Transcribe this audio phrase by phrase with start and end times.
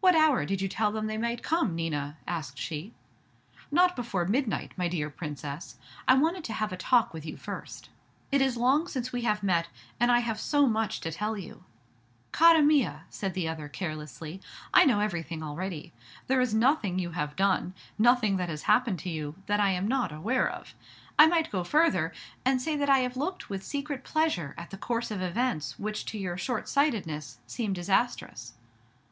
[0.00, 2.92] "What hour did you tell them they might come, Nina?" asked she.
[3.70, 7.90] "Not before midnight, my dear Princess; I wanted to have a talk with you first.
[8.32, 9.68] It is long since we have met,
[10.00, 11.62] and I have so much to tell you."
[12.32, 14.40] "Cara mia," said the other, carelessly,
[14.74, 15.92] "I know everything already.
[16.26, 19.86] There is nothing you have done, nothing that has happened to you, that I am
[19.86, 20.74] not aware of.
[21.16, 22.12] I might go further,
[22.44, 26.04] and say that I have looked with secret pleasure at the course of events which
[26.06, 28.54] to your short sightedness seemed disastrous."